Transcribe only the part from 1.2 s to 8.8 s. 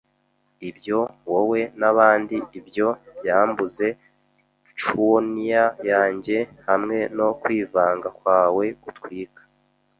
wowe nabandi, ibyo byambuze schooner yanjye, hamwe no kwivanga kwawe,